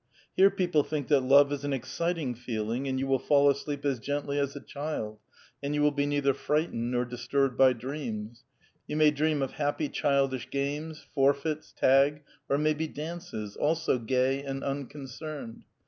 [0.35, 3.99] Here people think that love is an exciting feeling, and you will fall asleep as
[3.99, 5.19] gently as a child,
[5.61, 8.43] and you will be neither frightened nor disturbed by dreams;
[8.87, 14.63] you may dream of happy childish games, forfeits, tag, or maybe dances, also gay and
[14.63, 15.65] unconcerned.